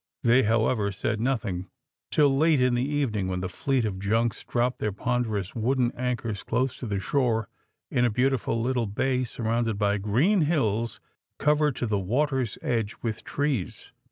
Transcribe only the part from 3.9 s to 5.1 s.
junks dropped their